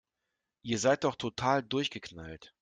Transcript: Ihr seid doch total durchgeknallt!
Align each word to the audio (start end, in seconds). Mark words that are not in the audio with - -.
Ihr 0.63 0.79
seid 0.79 1.03
doch 1.03 1.13
total 1.15 1.61
durchgeknallt! 1.61 2.49